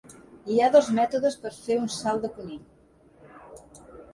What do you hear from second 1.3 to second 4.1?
per fer un salt de conill.